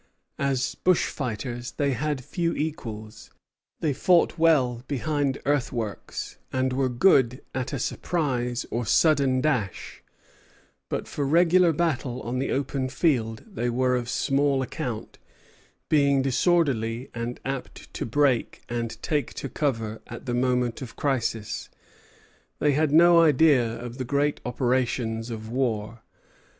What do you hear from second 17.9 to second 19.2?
to break and